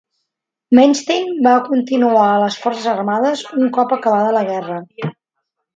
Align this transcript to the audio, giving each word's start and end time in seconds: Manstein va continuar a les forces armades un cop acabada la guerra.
Manstein 0.79 1.29
va 1.47 1.53
continuar 1.67 2.25
a 2.31 2.41
les 2.45 2.59
forces 2.65 2.91
armades 2.97 3.45
un 3.61 3.73
cop 3.79 3.97
acabada 4.01 4.37
la 4.41 4.47
guerra. 4.53 4.85